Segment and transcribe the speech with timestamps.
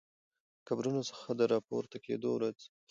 [0.57, 2.57] له قبرونو څخه د راپورته کیدو ورځ